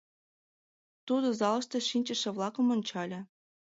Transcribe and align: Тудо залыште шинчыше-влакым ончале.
Тудо 1.07 1.27
залыште 1.39 1.77
шинчыше-влакым 1.89 2.67
ончале. 2.75 3.19